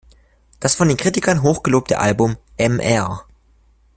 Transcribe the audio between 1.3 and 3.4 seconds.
hochgelobte Album "Mr.